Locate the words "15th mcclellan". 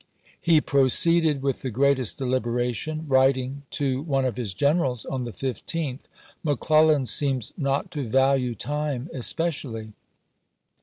5.31-7.05